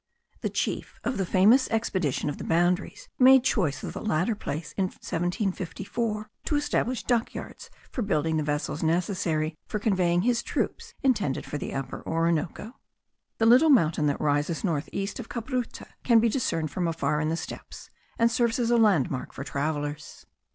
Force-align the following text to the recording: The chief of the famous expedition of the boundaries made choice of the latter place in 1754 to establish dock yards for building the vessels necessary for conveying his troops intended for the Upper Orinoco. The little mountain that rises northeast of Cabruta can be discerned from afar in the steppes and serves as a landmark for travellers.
The 0.39 0.49
chief 0.49 0.99
of 1.03 1.17
the 1.19 1.27
famous 1.27 1.69
expedition 1.69 2.27
of 2.27 2.39
the 2.39 2.43
boundaries 2.43 3.07
made 3.19 3.43
choice 3.43 3.83
of 3.83 3.93
the 3.93 4.01
latter 4.01 4.33
place 4.33 4.71
in 4.75 4.85
1754 4.85 6.27
to 6.45 6.55
establish 6.55 7.03
dock 7.03 7.35
yards 7.35 7.69
for 7.91 8.01
building 8.01 8.37
the 8.37 8.41
vessels 8.43 8.81
necessary 8.81 9.55
for 9.67 9.77
conveying 9.77 10.23
his 10.23 10.41
troops 10.41 10.95
intended 11.03 11.45
for 11.45 11.59
the 11.59 11.75
Upper 11.75 12.01
Orinoco. 12.07 12.79
The 13.37 13.45
little 13.45 13.69
mountain 13.69 14.07
that 14.07 14.19
rises 14.19 14.63
northeast 14.63 15.19
of 15.19 15.29
Cabruta 15.29 15.85
can 16.03 16.19
be 16.19 16.29
discerned 16.29 16.71
from 16.71 16.87
afar 16.87 17.21
in 17.21 17.29
the 17.29 17.37
steppes 17.37 17.91
and 18.17 18.31
serves 18.31 18.57
as 18.57 18.71
a 18.71 18.77
landmark 18.77 19.33
for 19.33 19.43
travellers. 19.43 20.25